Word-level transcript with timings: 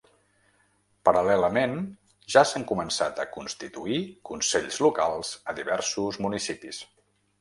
Paral·lelament, 1.09 1.75
ja 2.35 2.43
s’han 2.51 2.65
començat 2.71 3.21
a 3.25 3.27
constituir 3.35 3.99
consells 4.31 4.81
locals 4.89 5.35
a 5.53 5.57
diversos 5.61 6.19
municipis. 6.29 6.83